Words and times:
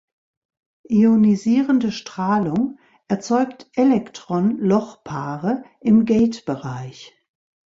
Ionisierende 0.89 1.91
Strahlung 1.91 2.79
erzeugt 3.07 3.69
Elektron-Loch-Paare 3.75 5.61
im 5.79 6.05
Gate-Bereich. 6.05 7.13